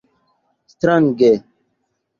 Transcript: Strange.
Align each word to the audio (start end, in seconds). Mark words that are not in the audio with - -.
Strange. 0.73 1.29